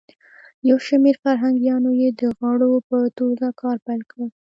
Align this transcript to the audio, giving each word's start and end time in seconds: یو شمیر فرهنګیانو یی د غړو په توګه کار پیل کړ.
یو 0.69 0.77
شمیر 0.87 1.15
فرهنګیانو 1.23 1.91
یی 2.01 2.09
د 2.19 2.21
غړو 2.39 2.73
په 2.89 2.97
توګه 3.17 3.47
کار 3.61 3.77
پیل 3.85 4.01
کړ. 4.11 4.19